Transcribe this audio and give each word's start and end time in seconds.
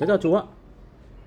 cháu 0.00 0.06
chào 0.06 0.18
chú 0.18 0.34
ạ. 0.34 0.42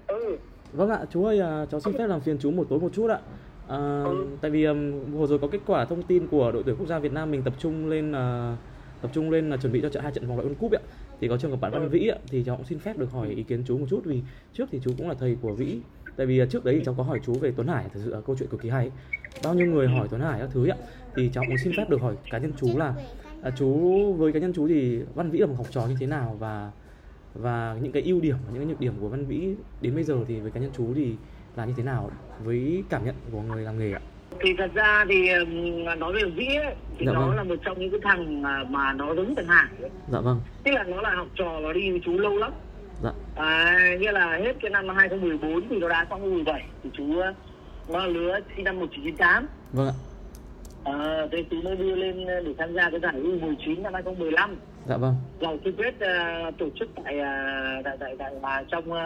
Ừ. 0.08 0.37
Vâng 0.73 0.89
ạ 0.89 1.00
chú 1.11 1.25
ơi 1.25 1.39
à, 1.39 1.66
cháu 1.71 1.79
xin 1.79 1.93
phép 1.97 2.08
làm 2.08 2.21
phiền 2.21 2.37
chú 2.39 2.51
một 2.51 2.66
tối 2.69 2.79
một 2.79 2.89
chút 2.93 3.07
ạ. 3.09 3.19
À, 3.67 4.03
Ừ. 4.03 4.25
tại 4.42 4.51
vì 4.51 4.64
um, 4.64 5.05
vừa 5.11 5.27
rồi 5.27 5.39
có 5.39 5.48
kết 5.48 5.61
quả 5.66 5.85
thông 5.85 6.03
tin 6.03 6.27
của 6.27 6.51
đội 6.51 6.64
tuyển 6.66 6.75
quốc 6.80 6.87
gia 6.87 7.00
Việt 7.00 7.12
Nam 7.14 7.32
mình 7.32 7.41
tập 7.41 7.53
trung 7.59 7.87
lên 7.89 8.12
à, 8.12 8.57
tập 9.02 9.12
trung 9.14 9.30
lên 9.32 9.50
là 9.50 9.57
chuẩn 9.57 9.73
bị 9.73 9.80
cho 9.82 9.89
trận 9.89 10.04
hai 10.04 10.12
trận 10.12 10.28
vòng 10.28 10.38
loại 10.38 10.50
World 10.50 10.55
Cup 10.55 10.71
ạ. 10.71 10.80
Thì 11.21 11.28
có 11.28 11.38
trường 11.38 11.52
hợp 11.52 11.62
bạn 11.62 11.71
Văn 11.71 11.82
Ừ. 11.84 11.89
Vĩ 11.89 12.07
ạ 12.07 12.18
thì 12.28 12.44
cháu 12.46 12.55
cũng 12.55 12.66
xin 12.66 12.80
phép 12.80 12.98
được 12.98 13.12
hỏi 13.12 13.28
ý 13.30 13.44
kiến 13.44 13.64
chú 13.68 13.78
một 13.78 13.86
chút 13.89 14.02
vì 14.05 14.21
trước 14.54 14.66
thì 14.71 14.80
chú 14.84 14.92
cũng 14.98 15.08
là 15.10 15.16
thầy 15.20 15.38
của 15.42 15.54
Vĩ. 15.54 15.80
Tại 16.16 16.26
vì 16.26 16.40
à, 16.40 16.46
trước 16.46 16.66
đấy 16.66 16.76
thì 16.80 16.86
cháu 16.86 16.96
có 16.98 17.04
hỏi 17.04 17.20
chú 17.26 17.34
về 17.34 17.54
Tuấn 17.55 17.68
Hải 17.68 17.84
thật 17.94 18.00
sự 18.05 18.14
là 18.14 18.21
câu 18.21 18.36
chuyện 18.40 18.50
cực 18.50 18.62
kỳ 18.62 18.70
hay. 18.70 18.92
Bao 19.44 19.54
nhiêu 19.54 19.68
người 19.68 19.88
hỏi 19.88 20.08
Tuấn 20.12 20.21
Hải 20.21 20.40
các 20.40 20.50
thứ 20.54 20.68
ạ. 20.68 20.78
Thì 21.16 21.30
cháu 21.34 21.44
cũng 21.48 21.58
xin 21.64 21.74
phép 21.78 21.90
được 21.90 22.02
hỏi 22.02 22.16
cá 22.32 22.38
nhân 22.38 22.52
chú 22.62 22.78
là 22.78 22.94
à, 23.42 23.52
chú 23.58 23.78
với 24.14 24.32
cá 24.34 24.40
nhân 24.40 24.54
chú 24.55 24.68
thì 24.68 25.00
Văn 25.16 25.30
Vĩ 25.30 25.40
là 25.40 25.46
một 25.46 25.54
học 25.58 25.68
trò 25.71 25.86
như 25.88 25.96
thế 26.00 26.05
nào 26.08 26.36
và 26.40 26.71
và 27.36 27.75
những 27.82 27.92
cái 27.92 28.04
ưu 28.04 28.21
điểm 28.21 28.36
và 28.46 28.51
những 28.54 28.61
cái 28.61 28.65
nhược 28.65 28.79
điểm 28.79 28.93
của 29.00 29.10
Văn 29.10 29.25
Vĩ 29.25 29.55
đến 29.82 29.96
bây 29.96 30.04
giờ 30.04 30.15
thì 30.28 30.39
với 30.39 30.51
cá 30.51 30.60
nhân 30.60 30.71
chú 30.78 30.93
thì 30.96 31.15
là 31.55 31.65
như 31.65 31.74
thế 31.78 31.83
nào 31.83 32.11
với 32.43 32.83
cảm 32.89 33.05
nhận 33.05 33.15
của 33.31 33.41
người 33.41 33.63
làm 33.63 33.79
nghề 33.79 33.93
ạ? 33.93 33.99
thì 34.39 34.53
thật 34.57 34.71
ra 34.73 35.05
thì 35.09 35.29
nói 35.97 36.13
về 36.13 36.23
vĩ 36.35 36.45
ấy, 36.45 36.75
thì 36.97 37.05
Dạ 37.05 37.11
nó 37.13 37.27
vâng. 37.27 37.35
là 37.35 37.43
một 37.43 37.55
trong 37.65 37.79
những 37.79 37.91
cái 37.91 37.99
thằng 38.03 38.41
mà, 38.41 38.63
mà 38.63 38.93
nó 38.93 39.15
thằng 39.35 39.47
Hải 39.47 39.67
ấy. 39.81 39.89
Dạ 40.11 40.19
vâng, 40.19 40.41
tức 40.63 40.71
là 40.71 40.83
nó 40.83 41.01
là 41.01 41.15
học 41.15 41.27
trò 41.35 41.59
nó 41.59 41.73
đi 41.73 41.91
với 41.91 42.01
chú 42.05 42.17
lâu 42.17 42.38
lắm. 42.38 42.51
Dạ, 43.03 43.11
à, 43.35 43.75
nghĩa 43.99 44.11
là 44.11 44.38
hết 44.38 44.53
cái 44.61 44.71
năm 44.71 44.89
2014 44.95 45.69
thì 45.69 45.79
nó 45.79 45.89
đã 45.89 46.05
xong 46.09 46.33
17 46.33 46.65
thì 46.83 46.89
chú 46.93 47.19
ờ, 47.19 47.33
nó 47.89 48.05
lứa 48.05 48.39
sinh 48.55 48.63
năm 48.63 48.79
1998 48.79 49.47
vâng 49.73 49.88
ạ, 49.88 49.93
à, 50.83 51.27
thế 51.31 51.43
chú 51.51 51.61
mới 51.61 51.75
đưa 51.75 51.95
lên 51.95 52.25
để 52.27 52.53
tham 52.57 52.73
gia 52.73 52.89
cái 52.89 52.99
giải 52.99 53.13
U19 53.13 53.81
năm 53.81 53.93
2015 53.93 54.55
dạ 54.89 54.97
vâng, 54.97 55.15
vòng 55.39 55.57
chung 55.63 55.73
kết 55.77 55.99
ờ, 55.99 56.51
tổ 56.57 56.65
chức 56.79 56.89
tại 57.03 57.19
ờ, 57.19 57.27
tại 57.83 57.97
tại, 57.99 58.15
tại 58.19 58.33
à, 58.41 58.63
trong 58.71 58.91
uh, 58.91 58.97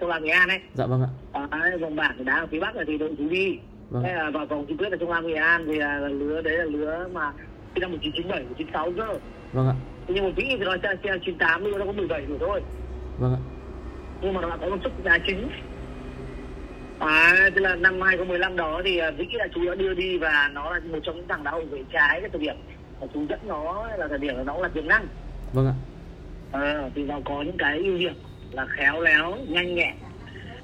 sông 0.00 0.08
Lam 0.08 0.24
Nghệ 0.24 0.30
An 0.30 0.48
ấy. 0.48 0.58
Dạ 0.74 0.86
vâng 0.86 1.02
ạ, 1.32 1.46
à, 1.50 1.70
vòng 1.80 1.96
bảng 1.96 2.24
đá 2.24 2.34
ở 2.34 2.46
phía 2.50 2.60
Bắc 2.60 2.76
là 2.76 2.84
thì 2.86 2.98
đội 2.98 3.14
chú 3.18 3.28
đi 3.28 3.58
Vâng. 3.90 4.02
Thế 4.02 4.14
là 4.14 4.30
vào 4.30 4.46
vòng 4.46 4.64
chung 4.68 4.76
kết 4.76 4.92
ở 4.92 4.96
trong 5.00 5.10
Lam 5.10 5.26
Nghệ 5.26 5.34
An 5.34 5.64
thì 5.66 5.78
à, 5.78 5.98
lứa 5.98 6.42
đấy 6.42 6.58
là 6.58 6.64
lứa 6.64 7.08
mà 7.12 7.32
sinh 7.74 7.80
năm 7.80 7.90
1997 7.90 8.44
96 8.58 8.92
cơ. 8.96 9.18
Vâng 9.52 9.68
ạ, 9.68 9.74
Thế 10.06 10.14
nhưng 10.14 10.24
mà 10.24 10.30
Vĩ 10.36 10.44
thì 10.48 10.64
nó 10.64 10.76
chơi 10.82 10.96
98 11.02 11.62
nhưng 11.62 11.72
mà 11.72 11.78
nó 11.78 11.84
có 11.84 11.92
17 11.92 12.24
tuổi 12.28 12.38
thôi. 12.40 12.62
Vâng 13.18 13.32
ạ, 13.32 13.40
nhưng 14.22 14.34
mà 14.34 14.40
nó 14.40 14.56
có 14.60 14.68
một 14.68 14.76
sức 14.84 15.04
đá 15.04 15.18
chính 15.26 15.48
à 17.00 17.50
tức 17.54 17.60
là 17.60 17.74
năm 17.74 18.00
2015 18.00 18.56
đó 18.56 18.80
thì 18.84 18.98
à, 18.98 19.10
Vĩ 19.10 19.26
là 19.32 19.46
chú 19.54 19.66
đã 19.66 19.74
đưa 19.74 19.94
đi 19.94 20.18
và 20.18 20.50
nó 20.54 20.70
là 20.70 20.80
một 20.92 20.98
trong 21.02 21.16
những 21.16 21.28
thằng 21.28 21.44
đá 21.44 21.50
hậu 21.50 21.64
vệ 21.70 21.82
trái 21.92 22.20
cái 22.20 22.30
thời 22.30 22.40
điểm 22.40 22.56
mà 23.00 23.06
chú 23.14 23.26
dẫn 23.28 23.40
nó 23.46 23.88
là 23.96 24.08
thời 24.08 24.18
điểm 24.18 24.34
nó 24.44 24.52
cũng 24.52 24.62
là 24.62 24.68
tiềm 24.68 24.88
năng. 24.88 25.06
Vâng 25.52 25.66
ạ, 25.66 25.74
à, 26.52 26.90
thì 26.94 27.04
nó 27.04 27.20
có 27.24 27.42
những 27.42 27.56
cái 27.58 27.78
ưu 27.78 27.98
điểm 27.98 28.14
là 28.50 28.66
khéo 28.66 29.00
léo 29.00 29.36
nhanh 29.48 29.74
nhẹn 29.74 29.94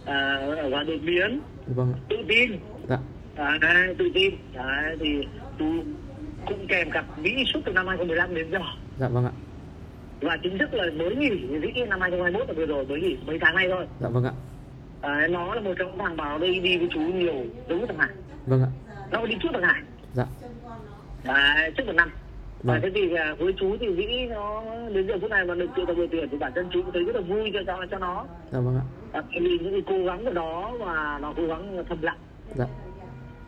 à, 0.05 0.47
và 0.71 0.83
đột 0.83 1.01
biến. 1.03 1.41
Vâng 1.67 1.93
ạ, 1.95 1.99
tự 2.09 2.17
tin. 2.29 2.59
Dạ, 2.89 2.99
à, 3.37 3.59
tự 3.99 4.11
tin. 4.15 4.35
Đấy, 4.55 4.97
thì 5.01 5.27
chú 5.59 5.65
cũng 6.47 6.67
kèm 6.67 6.91
cặp 6.91 7.05
Vĩ 7.17 7.45
suốt 7.55 7.61
từ 7.65 7.73
năm 7.73 7.87
2015 7.87 8.35
đến 8.35 8.51
giờ. 8.53 8.59
Dạ 8.99 9.09
vâng 9.09 9.25
ạ, 9.25 9.33
và 10.21 10.37
chính 10.43 10.59
thức 10.59 10.75
là 10.75 10.85
mới 10.97 11.17
nghỉ 11.17 11.29
Vĩ 11.59 11.73
năm 11.89 12.01
2021 12.01 12.49
là 12.49 12.55
vừa 12.57 12.67
rồi 12.67 12.87
mới 12.87 13.01
nghỉ 13.01 13.17
mấy 13.27 13.39
tháng 13.41 13.55
nay 13.55 13.69
thôi. 13.71 13.87
Dạ 14.01 14.09
vâng 14.09 14.25
ạ, 14.25 14.33
à, 15.01 15.27
nó 15.31 15.55
là 15.55 15.61
một 15.61 15.73
trong 15.79 15.89
những 15.89 15.99
thằng 15.99 16.17
vào 16.17 16.39
đây 16.39 16.61
đi 16.61 16.79
với 16.79 16.89
chú 16.95 17.01
nhiều 17.01 17.35
với 17.69 17.87
thằng 17.89 17.99
Hải 17.99 18.09
vâng 18.47 18.63
ạ, 18.63 18.69
nó 19.11 19.27
đi 19.27 19.37
trước 19.43 19.49
thằng 19.53 19.63
Hải? 19.63 19.83
Dạ, 20.15 20.27
à, 21.25 21.71
trước 21.77 21.87
một 21.87 21.93
năm 21.97 22.11
Vâng. 22.63 22.77
à, 22.77 22.81
thế 22.83 22.91
thì 22.95 23.15
à, 23.15 23.35
với 23.39 23.53
chú 23.61 23.77
thì 23.81 23.89
Vĩ 23.89 24.27
nó 24.27 24.63
đến 24.93 25.07
giờ 25.09 25.15
phút 25.21 25.31
này 25.31 25.45
mà 25.45 25.55
được 25.55 25.67
triệu 25.77 25.87
tập 25.87 25.95
đội 25.97 26.09
tuyển 26.13 26.29
thì 26.31 26.39
bản 26.39 26.53
thân 26.55 26.67
chú 26.73 26.83
cũng 26.83 26.93
thấy 26.93 27.05
rất 27.05 27.15
là 27.17 27.21
vui 27.21 27.51
cho 27.55 27.61
cho, 27.67 27.87
cho 27.91 27.99
nó. 27.99 28.25
Dạ 28.53 28.61
vâng 28.61 28.77
ạ, 28.77 28.85
à, 29.13 29.23
vì 29.41 29.59
những 29.59 29.73
cái 29.73 29.83
cố 29.87 30.05
gắng 30.05 30.25
của 30.25 30.31
nó 30.33 30.71
và 30.79 31.19
nó 31.23 31.33
cố 31.37 31.47
gắng 31.47 31.85
thầm 31.89 32.03
lặng. 32.03 32.19
Dạ, 32.55 32.65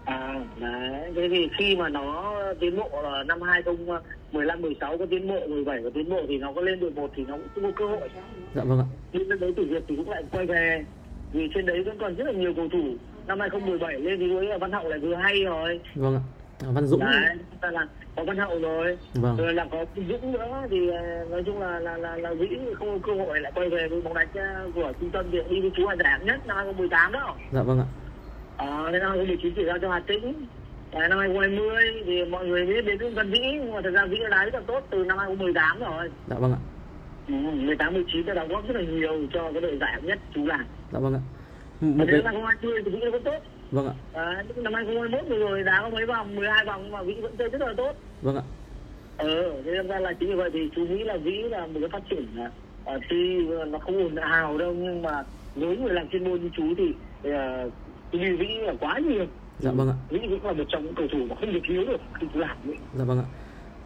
À, 0.05 0.41
đấy. 0.61 1.13
Thế 1.17 1.29
thì 1.31 1.49
khi 1.59 1.77
mà 1.77 1.89
nó 1.89 2.35
tiến 2.61 2.77
bộ 2.77 3.03
là 3.03 3.23
năm 3.25 3.43
2015 3.43 4.63
16 4.63 4.99
có 4.99 5.07
tiến 5.11 5.29
bộ, 5.29 5.41
17 5.49 5.81
có 5.83 5.91
tiến 5.95 6.11
bộ 6.11 6.21
thì 6.29 6.39
nó 6.39 6.53
có 6.53 6.61
lên 6.61 6.81
đội 6.81 6.91
1 6.91 7.11
thì 7.17 7.25
nó 7.29 7.37
cũng 7.55 7.65
có 7.65 7.71
cơ 7.77 7.87
hội. 7.87 8.09
dạ 8.55 8.65
vâng 8.65 8.79
ạ, 8.79 8.87
Nhưng 9.13 9.29
lên 9.29 9.41
đấy 9.41 9.53
tử 9.57 9.67
Việt 9.71 9.83
thì 9.89 9.97
cũng 9.97 10.11
lại 10.11 10.23
quay 10.33 10.47
về. 10.47 10.85
Vì 11.33 11.49
trên 11.55 11.67
đấy 11.67 11.83
vẫn 11.83 11.99
còn 12.01 12.15
rất 12.15 12.25
là 12.27 12.33
nhiều 12.33 12.53
cầu 12.57 12.69
thủ. 12.73 12.95
Năm 13.27 13.41
2017 13.41 14.01
lên 14.01 14.19
thì 14.21 14.35
với 14.35 14.59
Văn 14.59 14.73
Hậu 14.73 14.89
lại 14.89 14.99
vừa 14.99 15.15
hay 15.15 15.45
rồi. 15.45 15.81
vâng 15.95 16.15
ạ, 16.15 16.21
À, 16.63 16.69
Văn 16.75 16.87
Dũng, 16.87 17.01
Đấy, 17.01 17.37
ta 17.61 17.71
là 17.71 17.87
có 18.17 18.25
Văn 18.25 18.37
Hậu 18.37 18.59
rồi. 18.61 18.99
Vâng. 19.15 19.37
Rồi 19.37 19.55
là 19.55 19.67
có 19.71 19.85
Dũng 20.09 20.33
nữa 20.33 20.63
thì 20.71 20.89
ờ, 20.89 21.25
nói 21.31 21.43
chung 21.47 21.61
là 21.61 21.79
là 21.81 21.97
là, 21.97 22.17
là 22.17 22.35
Vĩ 22.35 22.49
không 22.75 23.01
có 23.03 23.07
cơ 23.07 23.25
hội 23.25 23.41
lại 23.41 23.53
quay 23.55 23.69
về 23.71 23.89
với 23.89 24.01
bóng 24.03 24.15
đánh 24.15 24.29
ờ, 24.35 24.71
của 24.75 24.93
trung 25.01 25.11
tâm 25.11 25.27
thì 25.33 25.39
đi 25.51 25.61
với 25.61 25.71
chú 25.77 25.89
là 25.89 25.97
giải 25.97 26.11
hạng 26.11 26.27
nhất 26.27 26.47
năm 26.47 26.57
2018 26.57 27.13
đó. 27.13 27.35
dạ 27.53 27.63
vâng 27.63 27.79
ạ, 27.81 27.87
Ờ, 28.57 28.91
đến 28.93 29.01
năm 29.03 29.11
2019 29.11 29.53
chỉ 29.57 29.65
giao 29.67 29.79
cho 29.79 29.91
Hà 29.91 30.01
Tĩnh. 30.01 30.33
Đấy, 30.93 31.09
năm 31.09 31.19
2020 31.19 32.03
thì 32.07 32.25
mọi 32.25 32.47
người 32.47 32.67
biết 32.67 32.85
đến 32.99 33.15
Văn 33.15 33.31
Vĩ, 33.31 33.39
nhưng 33.41 33.73
mà 33.73 33.81
thật 33.85 33.91
ra 33.91 34.07
Vĩ 34.07 34.19
đã 34.23 34.29
đá 34.29 34.45
rất 34.45 34.55
là 34.55 34.61
tốt 34.67 34.81
từ 34.91 35.05
năm 35.05 35.19
2018 35.19 35.81
rồi. 35.81 36.11
dạ 36.31 36.37
vâng 36.39 36.53
ạ, 36.53 36.59
18, 37.29 37.95
19 37.95 38.27
đã 38.27 38.35
đóng 38.35 38.49
góp 38.49 38.69
rất 38.69 38.77
là 38.77 38.83
nhiều 38.83 39.27
cho 39.33 39.53
cái 39.53 39.61
đội 39.61 39.79
giải 39.81 39.93
hạng 39.93 40.07
nhất 40.07 40.19
chú 40.35 40.47
làm. 40.47 40.65
dạ 40.93 40.99
vâng 40.99 41.15
ạ, 41.15 41.21
một 41.81 42.05
cái, 42.09 42.23
năm 42.23 42.35
2020 42.35 42.83
thì 42.85 42.91
Vĩ 42.91 43.11
vẫn 43.13 43.23
tốt. 43.23 43.39
vâng 43.71 43.87
ạ, 43.89 43.95
À, 44.13 44.43
năm 44.57 44.75
2021 44.75 45.29
vừa 45.29 45.39
rồi 45.39 45.63
đá 45.63 45.79
có 45.83 45.91
mấy 45.91 46.07
vòng, 46.07 46.37
12 46.37 46.65
vòng 46.65 46.91
mà 46.91 47.03
Vĩ 47.03 47.15
vẫn 47.21 47.33
chơi 47.39 47.49
rất 47.49 47.61
là 47.61 47.75
tốt. 47.77 47.93
vâng 48.23 48.37
ạ, 48.37 48.43
Ờ, 49.17 49.63
thế 49.65 49.71
nên 49.73 49.87
ra 49.89 49.99
là 49.99 50.13
chính 50.13 50.29
vì 50.29 50.35
vậy 50.35 50.51
thì 50.53 50.69
chú 50.77 50.87
nghĩ 50.87 51.05
là 51.05 51.17
Vĩ 51.17 51.43
là 51.43 51.67
một 51.67 51.81
cái 51.81 51.89
phát 51.89 52.03
triển 52.11 52.27
uh, 52.95 53.03
tuy 53.11 53.47
nó 53.71 53.79
không 53.79 54.03
ồn 54.03 54.15
ào 54.15 54.59
đâu 54.59 54.75
nhưng 54.75 55.03
mà 55.03 55.23
với 55.55 55.77
người 55.77 55.93
làm 55.95 56.09
chuyên 56.09 56.25
môn 56.31 56.41
như 56.43 56.51
chú 56.57 56.65
thì 56.77 56.85
uh, 57.29 57.73
vì 58.13 58.33
Vĩ 58.37 58.49
là 58.61 58.75
quá 58.81 58.99
nhiều. 58.99 59.27
dạ 59.59 59.71
vâng 59.71 59.89
ạ, 59.89 59.95
Vĩ 60.11 60.19
cũng 60.31 60.47
là 60.47 60.53
một 60.53 60.65
trong 60.69 60.85
những 60.85 60.95
cầu 60.95 61.07
thủ 61.13 61.19
mà 61.31 61.37
không 61.41 61.53
được 61.53 61.61
thiếu 61.69 61.85
được 61.87 62.01
khi 62.21 62.27
chú 62.35 62.41
làm 62.41 62.57
dạ 62.99 63.05
vâng 63.05 63.19
ạ. 63.19 63.25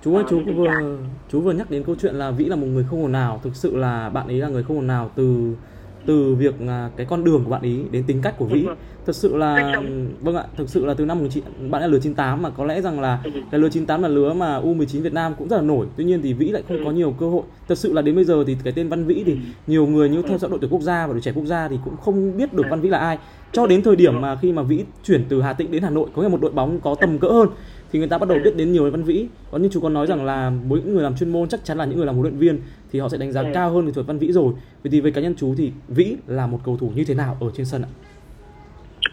Chú 0.05 0.15
ơi, 0.15 0.25
Ờ, 0.25 0.31
chú 0.31 0.41
vừa 0.57 0.97
chú 1.33 1.41
vừa 1.41 1.53
nhắc 1.53 1.71
đến 1.71 1.83
câu 1.83 1.95
chuyện 2.01 2.15
là 2.15 2.31
Vĩ 2.31 2.45
là 2.45 2.57
một 2.57 2.67
người 2.67 2.85
không 2.91 3.03
ồn 3.03 3.13
ào, 3.13 3.41
thực 3.45 3.57
sự 3.57 3.77
là 3.77 4.09
bạn 4.09 4.27
ấy 4.29 4.39
là 4.39 4.49
người 4.49 4.63
không 4.63 4.77
ồn 4.77 4.89
ào 4.89 5.11
từ 5.15 5.53
từ 6.07 6.35
việc 6.35 6.55
à, 6.69 6.91
cái 6.97 7.07
con 7.07 7.25
đường 7.25 7.45
của 7.45 7.51
bạn 7.51 7.63
ấy 7.63 7.85
đến 7.91 8.05
tính 8.07 8.21
cách 8.23 8.35
của 8.39 8.45
Vĩ. 8.45 8.67
Thật 9.07 9.17
sự 9.17 9.37
là 9.37 9.83
vâng 10.21 10.37
ạ, 10.37 10.45
thực 10.57 10.69
sự 10.69 10.85
là 10.87 10.95
từ 10.95 11.05
năm 11.05 11.19
19 11.19 11.45
bạn 11.71 11.83
là 11.83 11.89
lứa 11.89 11.99
98 11.99 12.43
mà 12.43 12.51
có 12.51 12.65
lẽ 12.65 12.81
rằng 12.81 13.01
là 13.01 13.21
Ừ. 13.25 13.31
cái 13.51 13.61
lứa 13.61 13.69
98 13.69 14.03
là 14.03 14.09
lứa 14.09 14.33
mà 14.33 14.61
U19 14.61 15.03
Việt 15.03 15.13
Nam 15.13 15.33
cũng 15.39 15.49
rất 15.49 15.57
là 15.57 15.63
nổi. 15.63 15.87
Tuy 15.97 16.05
nhiên 16.05 16.23
thì 16.23 16.33
Vĩ 16.33 16.49
lại 16.49 16.63
không 16.69 16.77
Ừ. 16.77 16.83
có 16.85 16.91
nhiều 16.91 17.15
cơ 17.21 17.29
hội. 17.29 17.43
Thật 17.69 17.79
sự 17.79 17.93
là 17.93 18.03
đến 18.03 18.15
bây 18.15 18.25
giờ 18.25 18.45
thì 18.47 18.57
cái 18.65 18.73
tên 18.77 18.89
Văn 18.89 19.05
Vĩ 19.05 19.23
thì 19.27 19.37
nhiều 19.67 19.87
người 19.87 20.09
như 20.09 20.23
theo 20.23 20.39
dõi 20.39 20.51
đội 20.51 20.59
tuyển 20.61 20.71
quốc 20.71 20.83
gia 20.83 21.07
và 21.07 21.13
đội 21.13 21.23
trẻ 21.23 21.33
quốc 21.35 21.45
gia 21.45 21.69
thì 21.69 21.77
cũng 21.85 21.97
không 21.97 22.37
biết 22.37 22.53
được 22.53 22.63
Ừ. 22.67 22.71
Văn 22.71 22.81
Vĩ 22.81 22.89
là 22.89 22.99
ai. 22.99 23.19
Cho 23.53 23.67
đến 23.67 23.83
thời 23.83 23.97
điểm 23.97 24.21
mà 24.21 24.37
khi 24.43 24.53
mà 24.53 24.63
Vĩ 24.63 24.85
chuyển 25.05 25.25
từ 25.29 25.43
Hà 25.43 25.53
Tĩnh 25.53 25.71
đến 25.71 25.83
Hà 25.83 25.91
Nội 25.91 26.09
có 26.15 26.23
nghĩa 26.23 26.29
là 26.29 26.33
một 26.33 26.41
đội 26.41 26.51
bóng 26.53 26.81
có 26.81 26.95
tầm 27.01 27.19
cỡ 27.19 27.29
hơn 27.29 27.49
thì 27.93 27.99
người 27.99 28.09
ta 28.09 28.19
bắt 28.19 28.29
đầu 28.29 28.39
biết 28.45 28.57
đến 28.57 28.73
nhiều 28.73 28.85
về 28.85 28.91
Văn 28.91 29.03
Vĩ. 29.03 29.27
Còn 29.51 29.63
như 29.63 29.69
chú 29.73 29.81
còn 29.81 29.95
nói 29.95 30.07
rằng 30.07 30.25
là 30.25 30.51
mỗi 30.67 30.79
những 30.85 30.95
người 30.95 31.03
làm 31.03 31.17
chuyên 31.17 31.33
môn 31.33 31.49
chắc 31.49 31.65
chắn 31.65 31.79
là 31.79 31.85
những 31.85 31.97
người 31.97 32.07
làm 32.07 32.15
huấn 32.15 32.23
luyện 32.27 32.39
viên 32.39 32.61
thì 32.93 32.99
họ 33.01 33.09
sẽ 33.09 33.19
đánh 33.19 33.33
giá 33.33 33.41
Ừ. 33.43 33.47
cao 33.55 33.71
hơn 33.71 33.87
về 33.87 33.93
thuật 33.93 34.07
Văn 34.07 34.19
Vĩ 34.19 34.33
rồi. 34.33 34.53
Vậy 34.85 34.91
thì 34.93 35.01
với 35.01 35.13
cá 35.13 35.21
nhân 35.21 35.35
chú 35.39 35.55
thì 35.59 35.73
Vĩ 35.89 36.17
là 36.27 36.47
một 36.47 36.59
cầu 36.65 36.77
thủ 36.77 36.93
như 36.95 37.05
thế 37.05 37.15
nào 37.15 37.37
ở 37.41 37.47
trên 37.55 37.67
sân 37.67 37.83
ạ? 37.83 37.89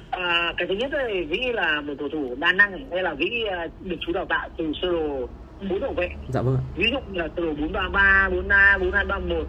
À, 0.10 0.54
cái 0.58 0.68
thứ 0.68 0.74
nhất 0.76 0.90
là 0.94 1.04
Vĩ 1.30 1.40
là 1.54 1.82
một 1.82 1.94
cầu 2.00 2.10
thủ 2.12 2.36
đa 2.40 2.52
năng 2.52 2.72
hay 2.92 3.04
là 3.04 3.14
Vĩ 3.14 3.30
à, 3.52 3.68
được 3.84 3.96
chú 4.00 4.12
đào 4.14 4.26
tạo 4.26 4.50
từ 4.58 4.72
sơ 4.82 4.92
đồ 4.92 5.28
bốn 5.70 5.82
hậu 5.82 5.94
vệ 5.94 6.10
Dạ 6.34 6.42
vâng 6.42 6.56
ạ. 6.56 6.62
ví 6.76 6.86
dụ 6.92 6.98
như 7.12 7.20
là 7.20 7.28
sơ 7.36 7.42
đồ 7.46 7.52
433, 7.62 8.30
43, 8.32 8.78
4231 8.80 9.48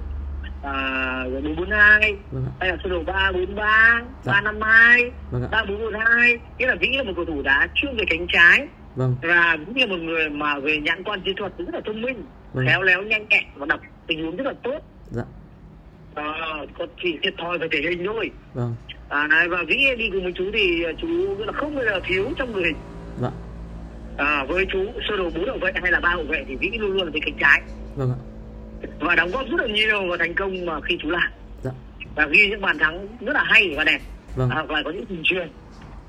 à, 0.62 1.24
rồi 1.32 1.42
442 1.42 2.14
Vâng 2.32 2.44
ạ. 2.46 2.52
hay 2.60 2.68
là 2.68 2.76
sơ 2.84 2.88
đồ 2.90 3.02
343, 3.06 4.02
Dạ. 4.24 4.32
352, 4.32 5.10
Vâng 5.30 5.42
ạ. 5.42 5.48
3412 5.52 6.38
nghĩa 6.58 6.66
là 6.66 6.74
Vĩ 6.80 6.88
là 6.96 7.02
một 7.02 7.12
cầu 7.16 7.24
thủ 7.24 7.42
đá 7.42 7.68
chuyên 7.74 7.96
về 7.96 8.04
cánh 8.10 8.26
trái 8.32 8.66
Vâng. 8.96 9.16
và 9.22 9.56
cũng 9.66 9.76
là 9.76 9.86
một 9.86 9.96
người 10.00 10.28
mà 10.30 10.58
về 10.58 10.76
nhãn 10.80 11.02
quan 11.04 11.20
chiến 11.24 11.34
thuật 11.36 11.52
rất 11.58 11.74
là 11.74 11.80
thông 11.86 12.02
minh 12.02 12.24
Vâng. 12.54 12.66
khéo 12.66 12.82
léo 12.82 13.02
nhanh 13.02 13.28
nhẹn 13.28 13.44
và 13.56 13.66
đọc 13.66 13.80
tình 14.06 14.24
huống 14.24 14.36
rất 14.36 14.46
là 14.46 14.52
tốt 14.62 14.78
Dạ. 15.10 15.22
à, 16.14 16.24
có 16.78 16.86
chỉ 17.02 17.18
thiệt 17.22 17.34
thòi 17.38 17.58
về 17.58 17.68
thể 17.72 17.78
hình 17.90 18.02
thôi 18.06 18.30
Vâng. 18.54 18.74
à, 19.08 19.26
đấy, 19.30 19.48
và 19.48 19.58
Vĩ 19.68 19.76
đi 19.98 20.10
cùng 20.12 20.22
với 20.22 20.32
chú 20.32 20.44
thì 20.54 20.84
chú 21.00 21.08
là 21.38 21.52
không 21.52 21.74
bao 21.74 21.84
giờ 21.84 22.00
thiếu 22.04 22.24
trong 22.38 22.52
người 22.52 22.64
hình 22.64 22.76
Dạ. 23.20 23.30
à, 24.16 24.44
với 24.48 24.66
chú 24.72 24.78
sơ 25.08 25.16
đồ 25.16 25.30
bốn 25.34 25.46
hậu 25.48 25.58
vệ 25.58 25.72
hay 25.82 25.92
là 25.92 26.00
ba 26.00 26.08
hậu 26.08 26.24
vệ 26.24 26.44
thì 26.48 26.56
Vĩ 26.56 26.70
luôn 26.78 26.90
luôn 26.92 27.04
là 27.04 27.10
về 27.14 27.20
cánh 27.24 27.34
trái 27.40 27.62
Vâng 27.96 28.10
ạ. 28.10 28.18
Và 29.00 29.14
đóng 29.14 29.30
góp 29.30 29.46
rất 29.50 29.60
là 29.60 29.66
nhiều 29.66 30.06
vào 30.08 30.18
thành 30.18 30.34
công 30.34 30.66
mà 30.66 30.80
khi 30.80 30.98
chú 31.02 31.10
làm 31.10 31.30
Dạ. 31.62 31.70
và 32.14 32.26
ghi 32.26 32.48
những 32.50 32.60
bàn 32.60 32.78
thắng 32.78 33.06
rất 33.20 33.32
là 33.32 33.44
hay 33.46 33.74
và 33.76 33.84
đẹp 33.84 34.00
Vâng. 34.36 34.50
hoặc 34.50 34.70
là 34.70 34.82
có 34.84 34.90
những 34.90 35.06
tình 35.06 35.20
truyền 35.24 35.48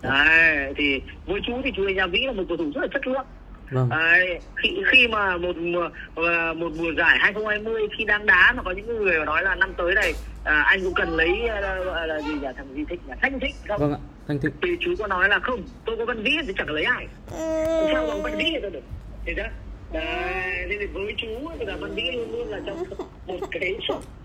đấy 0.01 0.73
thì 0.77 1.01
với 1.25 1.41
chú 1.47 1.61
thì 1.63 1.71
chú 1.75 1.85
đánh 1.85 1.95
giá 1.95 2.07
Vĩ 2.07 2.19
là 2.25 2.31
một 2.31 2.43
cầu 2.47 2.57
thủ 2.57 2.71
rất 2.75 2.81
là 2.81 2.87
chất 2.93 3.07
lượng 3.07 3.25
Vâng. 3.71 3.89
Đấy, 3.89 4.39
khi 4.55 4.69
khi 4.91 5.07
mà 5.07 5.37
một 5.37 5.57
mùa 5.57 5.89
ờ, 6.15 6.53
một 6.53 6.71
mùa 6.77 6.91
giải 6.97 7.17
2020 7.19 7.81
khi 7.97 8.05
đang 8.05 8.25
đá 8.25 8.53
mà 8.55 8.63
có 8.63 8.71
những 8.71 8.87
người 8.87 9.19
mà 9.19 9.25
nói 9.25 9.43
là 9.43 9.55
năm 9.55 9.73
tới 9.77 9.95
này 9.95 10.13
à, 10.43 10.61
anh 10.67 10.83
cũng 10.83 10.93
cần 10.93 11.09
lấy 11.09 11.47
ờ, 11.47 11.83
gọi 11.83 12.07
là 12.07 12.21
gì 12.21 12.31
nhỉ 12.33 12.47
thằng 12.57 12.67
gì 12.75 12.83
thích 12.89 12.99
nhỉ 13.07 13.13
thanh 13.21 13.39
thích 13.39 13.55
không 13.67 13.79
Vâng 13.81 13.91
ạ. 13.93 13.99
Thanh 14.27 14.39
Thịnh. 14.39 14.51
thì 14.61 14.69
chú 14.79 14.93
có 14.99 15.07
nói 15.07 15.29
là 15.29 15.39
không 15.39 15.63
tôi 15.85 15.97
có 15.97 16.05
văn 16.05 16.23
vĩ 16.23 16.31
thì 16.47 16.53
chẳng 16.57 16.69
lấy 16.69 16.83
ai 16.83 17.07
sao 17.93 18.07
bằng 18.07 18.23
văn 18.23 18.37
vĩ 18.37 18.43
thì 18.53 18.57
tôi 18.61 18.71
được 18.71 18.83
thì 19.25 19.33
đó 19.33 19.43
Đấy, 19.93 20.03
thế 20.69 20.77
thì 20.79 20.85
với 20.85 21.13
chú 21.17 21.27
thì 21.59 21.65
là 21.65 21.77
văn 21.81 21.91
vĩ 21.95 22.03
luôn 22.11 22.31
luôn 22.31 22.47
là 22.47 22.59
trong 22.65 22.83
một 23.27 23.37
cái 23.51 23.75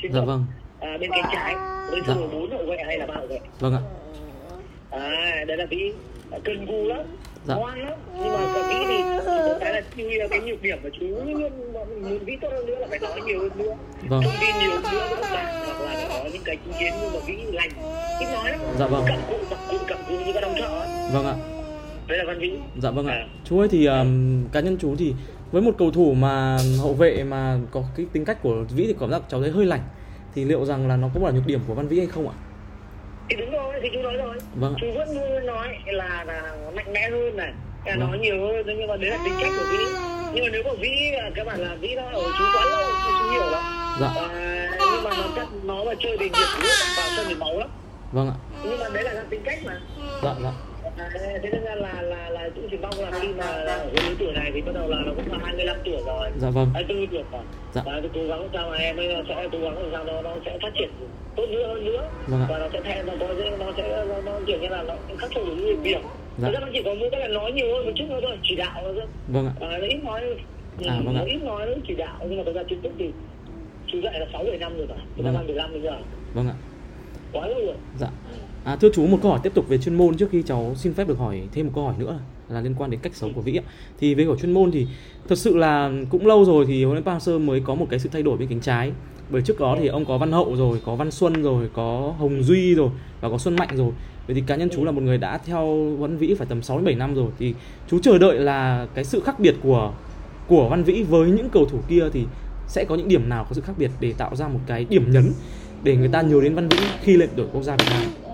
chiến 0.03 0.13
Dạ 0.15 0.21
vâng. 0.21 0.45
à, 0.81 0.97
bên 1.01 1.11
cánh 1.11 1.31
trái 1.33 1.55
bên 1.93 2.03
Dạ. 2.09 2.15
bốn 2.33 2.51
hậu 2.51 2.67
vệ 2.67 2.77
hay 2.87 2.99
là 2.99 3.07
ba 3.07 3.15
hậu 3.15 3.27
vệ 3.27 3.39
vâng 3.61 3.75
ạ 3.75 3.81
à 4.91 5.45
đây 5.47 5.57
là 5.57 5.67
vĩ 5.71 5.93
cân 6.45 6.67
cù 6.67 6.85
lắm 6.89 7.01
Dạ. 7.47 7.55
ngoan 7.55 7.79
lắm 7.81 7.99
nhưng 8.15 8.33
mà 8.33 8.39
cả 8.55 8.69
vĩ 8.69 8.75
thì 8.89 9.03
cái 9.61 9.73
là 9.73 9.83
ý 9.97 10.19
là 10.19 10.27
cái 10.31 10.41
nhược 10.41 10.63
điểm 10.63 10.79
của 10.83 10.91
chú 11.01 11.07
luôn 11.07 11.51
muốn 12.03 12.19
vĩ 12.25 12.37
tốt 12.41 12.49
hơn 12.53 12.67
nữa 12.67 12.75
là 12.79 12.87
phải 12.91 12.99
nói 12.99 13.21
nhiều 13.27 13.41
hơn 13.41 13.51
nữa 13.59 13.75
Vâng. 14.09 14.23
thông 14.25 14.35
tin 14.41 14.51
nhiều 14.61 14.71
hơn 14.71 14.83
nữa 14.93 15.07
với 15.11 15.19
các 15.23 15.31
bạn 15.33 15.55
hoặc 15.67 15.81
là 15.85 16.07
có 16.09 16.25
những 16.33 16.43
cái 16.45 16.57
chứng 16.65 16.75
kiến 16.81 16.93
nhưng 17.03 17.13
mà 17.13 17.19
vĩ 17.27 17.35
lành 17.53 17.69
ít 18.21 18.27
nói 18.35 18.51
lắm 18.51 18.61
Dạ 18.79 18.87
vâng. 18.87 19.05
cặm 19.07 19.19
cụi 19.29 19.39
cặm 19.51 19.59
cụi 19.71 19.79
cặm 19.89 19.99
cụi 20.09 20.19
như 20.25 20.33
các 20.33 20.41
đồng 20.41 20.55
ấy. 20.55 20.89
vâng 21.13 21.27
ạ 21.27 21.35
đấy 22.09 22.19
là 22.19 22.25
văn 22.27 22.39
vĩ 22.39 22.53
Dạ 22.83 22.91
vâng 22.91 23.07
ạ. 23.07 23.15
À. 23.15 23.27
Chú 23.45 23.59
ơi 23.59 23.69
thì 23.71 23.87
um, 23.87 24.45
cá 24.53 24.61
nhân 24.61 24.77
chú 24.81 24.95
thì 24.99 25.15
với 25.53 25.63
một 25.63 25.73
cầu 25.79 25.91
thủ 25.91 26.13
mà 26.15 26.59
hậu 26.81 26.93
vệ 26.95 27.25
mà 27.25 27.59
có 27.71 27.83
cái 27.97 28.07
tính 28.13 28.25
cách 28.25 28.43
của 28.43 28.65
Vĩ 28.71 28.87
thì 28.87 28.95
cảm 29.01 29.11
giác 29.11 29.23
cháu 29.29 29.41
thấy 29.41 29.51
hơi 29.51 29.67
lạnh 29.67 29.81
thì 30.35 30.45
liệu 30.45 30.65
rằng 30.65 30.89
là 30.89 30.97
nó 30.97 31.09
cũng 31.15 31.25
là 31.25 31.31
nhược 31.31 31.47
điểm 31.47 31.61
của 31.69 31.75
Văn 31.75 31.89
Vĩ 31.89 31.99
hay 31.99 32.07
không 32.07 32.29
ạ? 32.29 32.35
thì 33.31 33.37
đúng 33.37 33.51
rồi 33.51 33.75
thì 33.83 33.89
chú 33.95 34.03
nói 34.03 34.13
rồi 34.17 34.37
Vâng 34.55 34.75
chú 34.81 34.87
vẫn 34.95 35.09
luôn 35.09 35.47
nói 35.47 35.69
là 35.87 36.25
là 36.27 36.57
mạnh 36.77 36.93
mẽ 36.93 37.09
hơn 37.11 37.37
này 37.37 37.53
Vâng. 37.87 38.01
nói 38.01 38.19
nhiều 38.19 38.41
hơn 38.41 38.67
nhưng 38.67 38.87
mà 38.89 38.97
đấy 38.97 39.11
là 39.11 39.19
tính 39.25 39.35
cách 39.41 39.53
của 39.59 39.65
vĩ 39.71 39.85
nhưng 40.35 40.45
mà 40.45 40.51
nếu 40.53 40.63
mà 40.65 40.71
vĩ 40.81 40.89
các 41.35 41.47
bạn 41.47 41.61
là 41.61 41.77
vĩ 41.81 41.95
nó 41.95 42.03
ở 42.03 42.23
chú 42.39 42.45
quá 42.55 42.65
lâu 42.65 42.83
thì 43.07 43.13
chú 43.21 43.31
hiểu 43.31 43.51
lắm 43.51 43.63
Dạ. 44.01 44.07
à, 44.09 44.69
nhưng 44.93 45.05
mà 45.05 45.11
nó 45.17 45.25
chắc 45.37 45.47
nó 45.65 45.85
mà 45.85 45.93
chơi 46.01 46.17
thì 46.21 46.25
nhiệt 46.25 46.49
nước 46.63 46.75
vào 46.97 47.07
sân 47.17 47.27
thì 47.29 47.35
máu 47.35 47.59
lắm 47.59 47.69
Vâng 48.13 48.29
ạ. 48.29 48.37
nhưng 48.65 48.79
mà 48.79 48.87
đấy 48.95 49.05
là 49.05 49.25
tính 49.31 49.41
cách 49.45 49.59
mà 49.65 49.81
Dạ 50.23 50.35
dạ. 50.43 50.53
À, 50.97 51.11
thế 51.43 51.51
nên 51.53 51.63
là 51.63 51.75
là 51.75 52.03
là, 52.03 52.31
là 52.31 52.49
cũng 52.55 52.69
chỉ 52.71 52.77
mong 52.77 52.95
là 52.99 53.11
khi 53.21 53.29
mà 53.29 53.45
ở 53.47 53.91
cái 53.95 54.05
lứa 54.09 54.15
tuổi 54.19 54.33
này 54.33 54.51
thì 54.55 54.61
bắt 54.61 54.73
đầu 54.75 54.89
là 54.89 54.97
nó 55.07 55.13
cũng 55.17 55.33
là 55.33 55.39
25 55.45 55.77
tuổi 55.85 55.97
rồi 56.07 56.31
Dạ 56.39 56.51
vâng. 56.51 56.71
24 56.75 57.07
tuổi 57.11 57.23
rồi 57.33 57.43
Dạ. 57.75 57.83
và 57.87 57.93
tôi 58.03 58.11
cố 58.15 58.27
gắng 58.29 58.49
sao 58.53 58.71
mà 58.71 58.77
em 58.77 58.97
ấy 58.97 59.25
sẽ 59.29 59.49
cố 59.53 59.59
gắng 59.59 59.79
làm 59.79 59.89
sao 59.93 60.05
nó 60.05 60.23
nó 60.23 60.37
sẽ 60.45 60.59
phát 60.63 60.71
triển 60.75 60.91
tốt 61.37 61.47
nữa 61.51 61.67
hơn 61.67 61.85
nữa 61.85 62.09
Vâng 62.27 62.47
và 62.49 62.59
nó 62.59 62.69
sẽ 62.73 62.81
theo 62.85 63.05
nó 63.05 63.13
có 63.21 63.27
nó 63.59 63.73
sẽ 63.77 64.05
nó, 64.09 64.15
nó 64.33 64.33
kiểu 64.47 64.59
như 64.61 64.69
là 64.69 64.83
nó 64.83 64.95
khắc 65.19 65.31
phục 65.35 65.47
được 65.47 65.55
những 65.57 65.67
nhược 65.67 65.83
điểm 65.83 66.01
Dạ. 66.39 66.43
Thật 66.49 66.51
ra 66.55 66.61
nó 66.61 66.67
chỉ 66.73 66.83
có 66.85 66.95
mỗi 67.01 67.11
cái 67.11 67.21
là 67.21 67.29
nói 67.29 67.53
nhiều 67.53 67.67
hơn 67.75 67.87
một 67.87 67.93
chút 67.97 68.05
nữa 68.09 68.19
thôi 68.23 68.39
chỉ 68.43 68.57
đạo 68.57 68.81
thôi 68.83 68.95
Vâng 69.29 69.47
ạ. 69.47 69.53
à, 69.61 69.79
nó 69.79 69.87
ít 69.87 70.05
nói. 70.05 70.21
Ừ, 70.81 70.87
À, 70.89 70.95
vâng 71.05 71.15
nó 71.15 71.23
ít 71.25 71.43
nói 71.43 71.67
nó 71.67 71.73
chỉ 71.89 71.95
đạo 71.95 72.17
nhưng 72.29 72.37
mà 72.39 72.43
thật 72.47 72.53
ra 72.55 72.63
chính 72.69 72.83
thức 72.83 72.93
thì 72.99 73.11
chú 73.87 73.99
dạy 74.01 74.21
là 74.21 74.27
sáu 74.33 74.45
bảy 74.45 74.59
năm 74.59 74.77
rồi 74.77 74.87
cả 74.89 74.95
từ 75.17 75.23
Vâng 75.23 75.35
năm 75.35 75.35
ạ. 75.35 75.39
2015 75.47 75.73
đến 75.73 75.83
giờ 75.83 75.97
Vâng 76.35 76.49
ạ. 76.49 76.55
quá 77.33 77.47
lâu 77.49 77.61
rồi 77.67 77.75
Dạ. 78.01 78.07
À, 78.67 78.77
thưa 78.77 78.89
chú 78.95 79.07
một 79.07 79.19
câu 79.23 79.31
hỏi 79.31 79.41
tiếp 79.43 79.55
tục 79.55 79.69
về 79.69 79.79
chuyên 79.79 79.95
môn 79.95 80.17
trước 80.17 80.31
khi 80.31 80.43
cháu 80.43 80.73
xin 80.77 80.95
phép 80.95 81.09
được 81.09 81.19
hỏi 81.19 81.43
thêm 81.53 81.67
một 81.67 81.73
câu 81.75 81.85
hỏi 81.85 81.95
nữa 81.99 82.19
là 82.49 82.61
liên 82.61 82.75
quan 82.79 82.91
đến 82.91 83.01
cách 83.01 83.15
sống 83.15 83.33
của 83.35 83.41
Vĩ 83.41 83.57
ạ. 83.57 83.63
Thì 83.99 84.15
về 84.15 84.25
hỏi 84.25 84.37
chuyên 84.41 84.53
môn 84.53 84.71
thì 84.71 84.87
thật 85.29 85.39
sự 85.39 85.57
là 85.57 85.91
cũng 86.11 86.27
lâu 86.27 86.45
rồi 86.45 86.67
thì 86.67 86.85
huấn 86.85 86.97
luyện 86.97 87.05
Park 87.05 87.23
sơ 87.23 87.39
mới 87.39 87.61
có 87.61 87.75
một 87.75 87.87
cái 87.91 87.99
sự 87.99 88.09
thay 88.13 88.23
đổi 88.23 88.37
bên 88.37 88.49
cánh 88.49 88.61
trái. 88.61 88.93
Bởi 89.31 89.43
trước 89.43 89.61
đó 89.61 89.77
thì 89.81 89.87
ông 89.87 90.05
có 90.05 90.19
Văn 90.19 90.33
Hậu 90.33 90.57
rồi, 90.57 90.81
có 90.85 90.97
Văn 90.97 91.11
Xuân 91.11 91.43
rồi, 91.43 91.71
có 91.73 92.15
Hồng 92.19 92.43
Duy 92.43 92.75
rồi 92.75 92.91
và 93.21 93.29
có 93.29 93.39
Xuân 93.39 93.57
Mạnh 93.57 93.69
rồi. 93.73 93.93
Vậy 94.27 94.35
thì 94.35 94.43
cá 94.47 94.57
nhân 94.57 94.69
chú 94.73 94.85
là 94.85 94.93
một 94.93 95.03
người 95.03 95.19
đã 95.19 95.39
theo 95.39 95.97
Văn 95.99 96.17
Vĩ 96.17 96.35
phải 96.35 96.47
tầm 96.47 96.63
6 96.63 96.77
đến 96.77 96.85
7 96.85 96.95
năm 96.95 97.15
rồi 97.15 97.31
thì 97.39 97.55
chú 97.89 97.99
chờ 98.03 98.19
đợi 98.19 98.39
là 98.39 98.87
cái 98.95 99.05
sự 99.05 99.21
khác 99.21 99.41
biệt 99.41 99.55
của 99.63 99.93
của 100.47 100.69
Văn 100.69 100.85
Vĩ 100.85 101.03
với 101.03 101.31
những 101.31 101.49
cầu 101.51 101.65
thủ 101.65 101.79
kia 101.89 102.03
thì 102.13 102.25
sẽ 102.69 102.85
có 102.85 102.95
những 102.95 103.09
điểm 103.09 103.29
nào 103.29 103.45
có 103.45 103.55
sự 103.55 103.61
khác 103.61 103.75
biệt 103.79 103.91
để 104.01 104.13
tạo 104.13 104.37
ra 104.37 104.49
một 104.49 104.61
cái 104.67 104.87
điểm 104.89 105.11
nhấn 105.11 105.33
để 105.83 105.97
người 105.97 106.09
ta 106.09 106.23
nhớ 106.23 106.41
đến 106.43 106.55
Văn 106.55 106.69
Vĩ 106.69 106.77
khi 107.03 107.17
lên 107.17 107.29
đội 107.37 107.47
quốc 107.53 107.63
gia 107.63 107.77
Việt 107.77 107.87
Nam. 107.91 108.26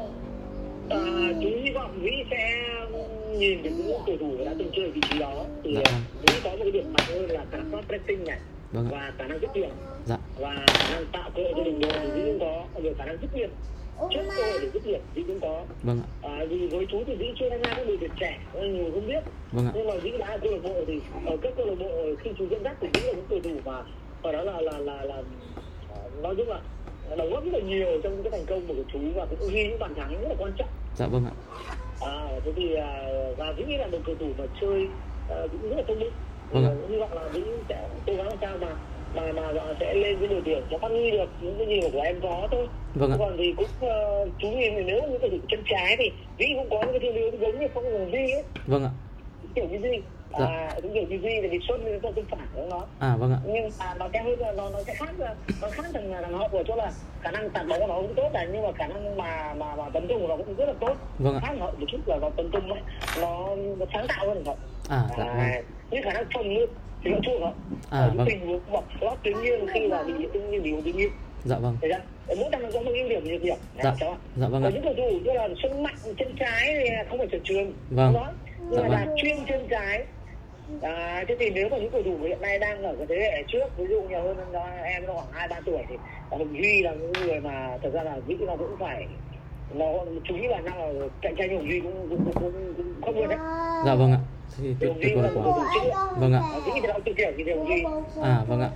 Nhìn 3.42 3.62
được 3.62 3.70
những 3.76 3.92
cầu 4.06 4.16
thủ 4.20 4.36
đã 4.44 4.54
từng 4.58 4.70
chơi 4.76 4.90
vị 4.90 5.00
trí 5.10 5.18
đó 5.18 5.44
thì 5.64 5.74
Dạ. 5.74 5.82
à, 5.92 6.00
Vĩ 6.22 6.40
có 6.44 6.50
một 6.50 6.56
cái 6.62 6.70
điểm 6.70 6.92
mạnh 6.92 7.04
hơn 7.08 7.30
là 7.30 7.44
khả 7.50 7.56
năng 7.58 7.82
pressing 7.88 8.24
này 8.24 8.38
Vâng 8.72 8.88
và 8.90 9.12
khả 9.18 9.24
năng 9.26 9.40
dứt 9.40 9.50
điểm 9.54 9.70
Dạ. 10.06 10.18
và 10.40 10.66
khả 10.68 10.90
năng 10.94 11.06
tạo 11.12 11.30
cơ 11.36 11.42
hội 11.42 11.52
cho 11.56 11.64
đồng 11.64 11.80
đội 11.80 11.92
thì 12.02 12.08
Vĩ 12.14 12.22
cũng 12.26 12.38
có 12.40 12.64
rồi 12.82 12.94
khả 12.98 13.04
năng 13.04 13.16
dứt 13.22 13.30
điểm 13.34 13.50
trước 14.10 14.20
cơ 14.36 14.42
hội 14.42 14.58
để 14.62 14.68
dứt 14.74 14.86
điểm 14.86 15.00
Vĩ 15.14 15.22
cũng 15.26 15.40
có 15.40 15.64
Vâng 15.82 16.00
ạ. 16.02 16.06
à, 16.22 16.44
vì 16.48 16.68
với 16.68 16.86
chú 16.92 17.02
thì 17.06 17.14
Vĩ 17.14 17.26
chưa 17.40 17.50
tham 17.50 17.58
gia 17.64 17.74
các 17.74 17.86
đội 17.86 17.96
tuyển 18.00 18.10
trẻ 18.20 18.38
nên 18.54 18.74
nhiều 18.74 18.90
không 18.94 19.06
biết 19.06 19.22
Vâng 19.52 19.66
ạ. 19.66 19.72
nhưng 19.74 19.86
mà 19.86 19.94
Vĩ 20.02 20.10
đã 20.18 20.38
câu 20.42 20.52
lạc 20.52 20.58
bộ 20.62 20.74
thì 20.86 21.00
ở 21.26 21.36
các 21.42 21.52
câu 21.56 21.66
lạc 21.66 21.74
bộ 21.78 21.90
khi 22.24 22.30
chú 22.38 22.46
dẫn 22.50 22.62
dắt 22.64 22.76
thì 22.80 22.88
Vĩ 22.94 23.00
là 23.00 23.12
những 23.12 23.26
cầu 23.30 23.40
thủ 23.44 23.50
mà 23.64 23.82
và 24.22 24.32
đó 24.32 24.42
là 24.42 24.60
là 24.60 24.78
là 24.78 25.04
là 25.04 25.22
à, 25.90 25.98
nói 26.22 26.34
chung 26.36 26.48
là 26.48 26.60
đóng 27.16 27.30
góp 27.30 27.44
rất 27.44 27.50
là 27.52 27.60
nhiều 27.60 28.00
trong 28.02 28.22
cái 28.22 28.30
thành 28.30 28.46
công 28.46 28.66
của 28.66 28.74
chú 28.92 28.98
và 29.14 29.26
cũng 29.26 29.48
ghi 29.52 29.68
những 29.68 29.78
bàn 29.78 29.94
thắng 29.94 30.12
rất 30.22 30.28
là 30.28 30.34
quan 30.38 30.52
trọng 30.58 30.68
Dạ 30.96 31.06
vâng 31.06 31.24
ạ. 31.24 31.32
Thế 32.44 32.52
thì 32.56 32.74
à, 32.74 33.08
và 33.36 33.52
Vĩ 33.56 33.76
là 33.76 33.86
một 33.86 33.98
cầu 34.06 34.14
thủ 34.20 34.26
mà 34.38 34.44
chơi 34.60 34.88
à, 35.30 35.36
cũng 35.52 35.70
rất 35.70 35.76
là 35.76 35.82
thông 35.88 36.00
minh. 36.00 36.12
Vâng. 36.50 36.64
À, 36.64 36.70
hy 36.88 36.98
vọng 36.98 37.12
là 37.12 37.28
Vĩ 37.32 37.42
sẽ 37.68 37.88
cố 38.06 38.14
gắng 38.14 38.26
làm 38.26 38.36
sao 38.40 38.58
mà 38.60 38.68
mà 39.14 39.32
mà 39.32 39.52
mà 39.52 39.74
sẽ 39.80 39.94
lên 39.94 40.16
cái 40.18 40.28
đội 40.28 40.42
tuyển 40.44 40.62
sẽ 40.70 40.78
phát 40.78 40.88
huy 40.88 41.10
được 41.10 41.30
những 41.40 41.54
cái 41.58 41.66
gì 41.66 41.80
mà 41.80 41.88
của 41.92 42.00
em 42.00 42.20
có 42.22 42.48
thôi. 42.50 42.66
Vâng 42.94 43.10
ạ. 43.10 43.16
Còn 43.18 43.36
thì 43.38 43.54
cũng 43.56 43.66
uh, 43.66 44.28
chú 44.38 44.48
nhìn 44.48 44.72
thì 44.76 44.82
nếu 44.86 45.02
như 45.02 45.18
cầu 45.18 45.30
thủ 45.30 45.36
chân 45.48 45.62
trái 45.66 45.96
thì 45.98 46.10
Vĩ 46.38 46.46
cũng 46.56 46.70
có 46.70 46.82
những 46.82 46.92
cái 46.92 47.00
thiên 47.00 47.14
yếu 47.14 47.30
giống 47.40 47.60
như 47.60 47.66
không 47.74 47.84
ngừng 47.84 48.10
Vĩ 48.10 48.18
ấy, 48.18 48.44
Vâng 48.66 48.84
ạ. 48.84 48.90
kiểu 49.54 49.64
như 49.70 49.78
Vĩ. 49.78 50.00
Dạ. 50.38 50.46
À, 50.46 50.70
cũng 50.82 50.92
kiểu 50.94 51.02
như 51.08 51.18
Vĩ 51.18 51.48
thì 51.50 51.58
xuất 51.68 51.84
lên 51.84 52.00
cho 52.02 52.12
chân 52.16 52.24
phải 52.30 52.40
của 52.54 52.66
nó 52.70 52.80
À 52.98 53.16
vâng 53.16 53.32
ạ. 53.32 53.38
nhưng 53.46 53.68
mà 53.78 53.94
nó 53.98 54.08
sẽ 54.12 54.22
hơi 54.22 54.36
nó 54.56 54.70
nó 54.70 54.78
sẽ 54.86 54.94
khác 54.94 55.10
nó 55.62 55.68
khác 55.70 55.84
thằng 55.94 56.12
thằng 56.22 56.32
họ 56.32 56.48
ở 56.52 56.62
chỗ 56.68 56.76
là 56.76 56.90
khả 57.20 57.30
năng 57.30 57.50
tạt 57.50 57.66
bóng 57.68 57.80
của 57.80 57.86
nó 57.86 57.94
cũng 57.94 58.14
tốt 58.16 58.30
này 58.34 58.46
nhưng 58.52 58.62
mà 58.62 58.72
khả 58.72 58.86
năng 58.86 59.16
mà 59.16 59.54
mà 59.54 59.76
mà 59.76 59.88
tấn 59.94 60.08
công 60.08 60.20
của 60.20 60.28
nó 60.28 60.36
cũng 60.36 60.54
rất 60.56 60.66
là 60.66 60.74
tốt 60.80 60.94
Vâng 61.18 61.34
ạ. 61.34 61.40
khác 61.42 61.52
họ 61.60 61.66
một 61.78 61.86
chút 61.92 61.98
là 62.06 62.16
nó 62.22 62.30
tấn 62.36 62.50
công 62.52 62.72
ấy 62.72 62.80
nó, 63.20 63.48
nó 63.78 63.86
sáng 63.92 64.06
tạo 64.08 64.26
hơn 64.26 64.44
họ 64.46 64.54
À 64.88 65.02
dạ 65.18 65.24
vâng. 65.24 65.64
nhưng 65.90 66.02
khả 66.02 66.12
năng 66.12 66.24
phòng 66.34 66.54
nữa 66.54 66.66
thì 67.04 67.10
nó 67.10 67.18
chua 67.22 67.44
họ 67.44 67.52
À, 67.90 68.10
vâng. 68.14 68.26
tình 68.30 68.46
huống 68.46 68.60
bọc 68.72 68.84
lót 69.00 69.18
tự 69.24 69.30
nhiên 69.42 69.66
khi 69.74 69.86
là 69.88 70.02
bị 70.02 70.12
tự 70.34 70.40
nhiên 70.40 70.62
bị 70.62 70.72
tự 70.84 70.92
nhiên 70.98 71.08
Dạ 71.44 71.56
vâng. 71.58 71.76
chưa 71.82 71.88
mỗi 72.28 72.48
thằng 72.52 72.70
có 72.72 72.80
một 72.80 72.90
ưu 72.94 73.08
điểm 73.08 73.24
nhược 73.24 73.42
điểm 73.42 73.54
Dạ. 73.84 73.94
cháu 74.00 74.10
ạ. 74.10 74.16
Dạ 74.36 74.48
vâng 74.48 74.64
ạ. 74.64 74.70
những 74.74 74.82
cầu 74.84 74.94
thủ 74.96 75.18
như 75.24 75.32
là 75.32 75.48
Xuân 75.62 75.82
Mạnh 75.82 75.94
chân 76.18 76.34
trái 76.40 76.74
thì 76.74 76.90
không 77.08 77.18
phải 77.18 77.28
sở 77.32 77.38
trường 77.44 77.72
Vâng. 77.90 78.12
đó 78.14 78.32
nhưng 78.60 78.72
Dạ 78.76 78.82
mà 78.82 78.88
là 78.88 79.04
vâng. 79.06 79.14
chuyên 79.22 79.36
chân 79.48 79.66
trái 79.70 80.04
à, 80.82 81.24
thế 81.28 81.36
thì 81.40 81.50
nếu 81.50 81.68
mà 81.68 81.76
những 81.76 81.90
cầu 81.90 82.02
thủ 82.02 82.18
hiện 82.22 82.40
nay 82.40 82.58
đang 82.58 82.82
ở 82.82 82.94
cái 82.98 83.06
thế 83.08 83.16
hệ 83.16 83.42
trước 83.48 83.78
ví 83.78 83.84
dụ 83.88 84.02
như 84.02 84.16
hơn 84.16 84.36
em 84.84 85.06
nó 85.06 85.14
khoảng 85.14 85.26
hai 85.32 85.48
ba 85.48 85.60
tuổi 85.66 85.82
thì 85.88 85.94
Hồng 86.30 86.62
Duy 86.62 86.82
là 86.82 86.92
những 86.92 87.12
người 87.26 87.40
mà 87.40 87.78
thật 87.82 87.90
ra 87.92 88.02
là 88.02 88.16
nghĩ 88.26 88.36
nó 88.40 88.56
cũng 88.56 88.76
phải 88.80 89.06
nó 89.74 89.86
chú 90.28 90.34
nghĩ 90.34 90.48
là 90.48 90.60
năng 90.60 90.98
là 90.98 91.06
cạnh 91.20 91.34
tranh 91.38 91.56
Hồng 91.56 91.68
Duy 91.70 91.80
cũng 91.80 92.06
cũng 92.10 92.24
cũng, 92.24 92.34
cũng, 92.34 92.74
cũng 92.76 93.02
không 93.02 93.18
luôn 93.18 93.28
đấy 93.28 93.38
Dạ 93.86 93.94
vâng 93.94 94.12
ạ. 94.12 94.18
Thì 94.58 94.74
tuyệt 94.80 94.92
tuyệt 95.02 95.12
vời 95.16 95.30
quá. 95.34 95.44
Vâng 96.18 96.32
ạ. 96.32 96.42
À, 98.22 98.44
vâng 98.48 98.60
ạ. 98.60 98.70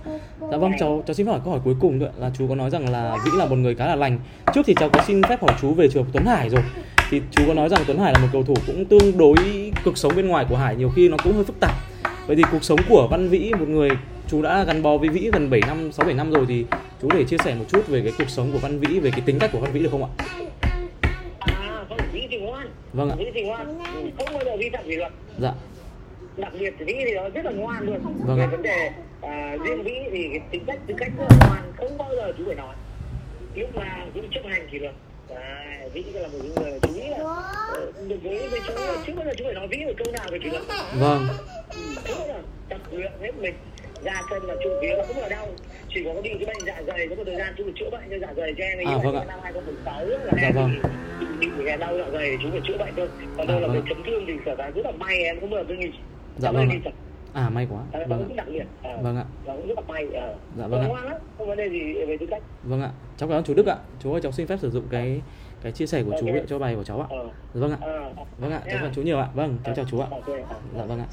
Dạ 0.51 0.57
vâng 0.57 0.71
cháu 0.79 1.03
cháu 1.07 1.13
xin 1.13 1.27
hỏi 1.27 1.39
câu 1.43 1.51
hỏi 1.51 1.61
cuối 1.63 1.75
cùng 1.81 1.99
nữa 1.99 2.11
là 2.17 2.31
chú 2.37 2.47
có 2.49 2.55
nói 2.55 2.69
rằng 2.69 2.89
là 2.89 3.17
Vĩ 3.25 3.31
là 3.37 3.45
một 3.45 3.55
người 3.55 3.75
khá 3.75 3.87
là 3.87 3.95
lành. 3.95 4.19
Trước 4.53 4.61
thì 4.65 4.75
cháu 4.79 4.89
có 4.89 5.01
xin 5.07 5.23
phép 5.23 5.41
hỏi 5.41 5.51
chú 5.61 5.73
về 5.73 5.87
trường 5.89 6.05
Tuấn 6.13 6.25
Hải 6.25 6.49
rồi. 6.49 6.61
Thì 7.09 7.21
chú 7.31 7.43
có 7.47 7.53
nói 7.53 7.69
rằng 7.69 7.81
Tuấn 7.87 7.99
Hải 7.99 8.13
là 8.13 8.19
một 8.19 8.27
cầu 8.33 8.43
thủ 8.43 8.53
cũng 8.67 8.85
tương 8.85 9.17
đối 9.17 9.35
cuộc 9.85 9.97
sống 9.97 10.11
bên 10.15 10.27
ngoài 10.27 10.45
của 10.49 10.55
Hải 10.55 10.75
nhiều 10.75 10.89
khi 10.95 11.09
nó 11.09 11.17
cũng 11.23 11.33
hơi 11.33 11.43
phức 11.43 11.59
tạp. 11.59 11.71
Vậy 12.27 12.35
thì 12.35 12.43
cuộc 12.51 12.63
sống 12.63 12.79
của 12.89 13.07
Văn 13.11 13.29
Vĩ 13.29 13.51
một 13.59 13.67
người 13.67 13.89
chú 14.27 14.41
đã 14.41 14.63
gắn 14.63 14.81
bó 14.81 14.97
với 14.97 15.09
Vĩ 15.09 15.29
gần 15.33 15.49
7 15.49 15.61
năm, 15.67 15.91
6 15.91 16.05
7 16.05 16.15
năm 16.15 16.31
rồi 16.31 16.45
thì 16.47 16.65
chú 17.01 17.09
để 17.13 17.23
chia 17.23 17.37
sẻ 17.37 17.55
một 17.55 17.65
chút 17.67 17.87
về 17.87 18.01
cái 18.03 18.13
cuộc 18.17 18.29
sống 18.29 18.51
của 18.51 18.57
Văn 18.57 18.79
Vĩ 18.79 18.99
về 18.99 19.11
cái 19.11 19.21
tính 19.25 19.39
cách 19.39 19.49
của 19.53 19.59
Văn 19.59 19.71
Vĩ 19.71 19.79
được 19.79 19.89
không 19.91 20.03
ạ? 20.03 20.09
à 21.39 21.85
không 21.89 21.97
Vĩ 22.11 22.27
thì 22.31 22.37
ngoan. 22.37 22.67
Vâng 22.93 23.09
ạ. 23.09 23.15
Vĩ 23.19 23.25
thì 23.33 23.43
ngoan. 23.43 23.79
Không 24.17 24.33
bao 24.33 24.43
giờ 24.45 24.57
vi 24.59 24.69
phạm 24.73 24.83
kỷ 24.87 24.95
luật. 24.95 25.11
Dạ. 25.39 25.53
đặc 26.37 26.53
biệt 26.59 26.73
thì 26.79 26.85
Vĩ 26.85 26.93
thì 27.05 27.13
nó 27.15 27.29
rất 27.29 27.45
là 27.45 27.51
ngoan 27.51 27.85
luôn. 27.85 27.99
Vâng 28.25 28.37
về 28.37 28.47
vấn 28.47 28.61
đề 28.61 28.91
à, 29.21 29.57
riêng 29.65 29.83
Vĩ 29.83 29.93
thì 30.11 30.27
cái 30.31 30.41
tính 30.51 30.63
cách 30.67 30.79
tính 30.87 30.97
cách 30.97 31.11
rất 31.17 31.25
là 31.29 31.47
ngoan 31.47 31.63
không 31.77 31.97
bao 31.97 32.09
giờ 32.15 32.33
chú 32.37 32.43
phải 32.45 32.55
nói. 32.55 32.75
Lúc 33.55 33.75
nào 33.75 34.07
cũng 34.13 34.29
chấp 34.31 34.41
hành 34.49 34.67
kỷ 34.71 34.79
luật 34.79 34.95
Đấy, 35.29 35.89
Vĩ 35.93 36.03
là 36.13 36.27
một 36.27 36.37
người 36.55 36.79
chú 36.81 36.89
nghĩ 36.93 37.07
là 37.09 37.17
được 38.07 38.17
với 38.23 38.47
với 38.51 38.59
chú 38.67 38.73
là 38.75 39.15
bao 39.15 39.25
giờ 39.25 39.33
chú 39.37 39.43
phải 39.45 39.53
nói 39.53 39.67
Vĩ 39.67 39.77
một 39.85 39.91
câu 39.97 40.13
nào 40.13 40.25
về 40.31 40.39
kỷ 40.43 40.49
luật 40.49 40.63
Vâng. 40.99 41.27
Ừ, 41.69 41.79
bao 42.17 42.27
giờ 42.27 42.33
tập 42.69 42.81
luyện 42.91 43.11
hết 43.21 43.31
mình. 43.41 43.53
Ra 44.03 44.21
sân 44.29 44.43
là 44.43 44.55
chủ 44.63 44.69
yếu 44.81 44.97
là 44.97 45.03
không 45.07 45.15
bao 45.21 45.29
đau. 45.29 45.47
Chỉ 45.93 46.03
có 46.05 46.21
bị 46.21 46.29
cái 46.29 46.45
bệnh 46.45 46.65
dạ 46.65 46.81
dày 46.87 47.07
có 47.07 47.15
một 47.15 47.23
thời 47.25 47.35
gian 47.35 47.53
chú 47.57 47.63
chữa 47.75 47.89
bệnh 47.89 48.01
cho 48.09 48.17
dạ 48.21 48.33
dày 48.37 48.53
cho 48.57 48.63
em 48.63 48.77
ấy 48.77 48.85
À, 48.85 48.97
vâng 49.03 49.15
ạ. 49.15 49.23
năm 49.27 49.39
2016 49.43 50.05
là 50.05 50.17
Dạ 50.25 50.41
em 50.47 50.55
vâng. 50.55 50.71
bị 51.19 51.25
bị 51.39 51.47
bị 51.57 51.65
đau 51.79 51.97
dạ 51.97 52.05
dày 52.13 52.29
thì 52.31 52.37
chú 52.43 52.49
phải 52.51 52.61
chữa 52.67 52.77
bệnh 52.77 52.93
thôi. 52.97 53.07
Còn 53.37 53.47
À, 53.47 53.51
đâu 53.51 53.59
là 53.59 53.67
vâng. 53.67 53.85
chấn 53.89 53.97
thương 54.05 54.23
thì 54.27 54.33
sở 54.45 54.55
ra 54.55 54.69
rất 54.75 54.85
là 54.85 54.91
may 54.91 55.23
em 55.23 55.39
không 55.39 55.49
bao 55.49 55.59
giờ 55.59 55.65
tôi 55.67 55.77
nghỉ 55.77 55.91
Dạ 56.37 56.51
vâng 56.51 56.69
ạ. 56.85 56.91
À 57.33 57.49
may 57.49 57.67
quá. 57.71 57.81
Ờ, 57.91 57.99
nó 57.99 58.05
Vâng 58.17 58.19
cũng 58.27 58.37
ạ. 58.37 58.43
đặc 58.43 58.47
biệt 58.51 58.65
Ờ, 58.83 58.97
Vâng 59.01 59.17
ạ. 59.17 59.25
cũng 59.45 59.67
rất 59.67 59.75
là 59.77 59.81
may 59.87 60.05
ờ. 60.13 60.35
Dạ 60.57 60.67
vâng 60.67 60.81
ạ. 60.81 60.87
không 61.37 61.47
vấn 61.47 61.57
đề 61.57 61.69
gì 61.69 61.93
về 62.07 62.17
tư 62.19 62.25
cách 62.29 62.43
Vâng 62.63 62.81
ạ. 62.81 62.91
Cháu 63.17 63.29
cảm 63.29 63.37
ơn 63.37 63.43
chú 63.43 63.53
Đức 63.53 63.65
ạ. 63.65 63.75
Chú 63.99 64.11
ơi 64.11 64.21
cháu 64.21 64.31
xin 64.31 64.47
phép 64.47 64.57
sử 64.59 64.71
dụng 64.71 64.83
cái 64.89 65.21
cái 65.61 65.71
chia 65.71 65.85
sẻ 65.87 66.03
của 66.03 66.15
chú 66.19 66.27
ạ, 66.27 66.41
cho 66.47 66.59
bài 66.59 66.75
của 66.75 66.83
cháu 66.83 66.99
ạ. 67.01 67.07
ờ 67.09 67.29
Vâng 67.53 67.71
ạ. 67.71 67.77
ờ 67.81 68.09
Vâng 68.39 68.51
ạ, 68.51 68.61
cháu 68.65 68.73
cảm 68.75 68.83
ơn 68.83 68.93
chú 68.93 69.01
nhiều 69.01 69.19
ạ. 69.19 69.27
Vâng, 69.33 69.57
cháu 69.63 69.75
chào 69.75 69.85
chú 69.91 69.99
ạ. 69.99 70.07
Ờ. 70.11 70.19
Dạ 70.77 70.85
vâng 70.85 70.99
ạ. 70.99 71.05